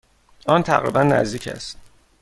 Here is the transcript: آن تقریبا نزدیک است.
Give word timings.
آن 0.47 0.63
تقریبا 0.63 1.03
نزدیک 1.03 1.47
است. 1.47 1.77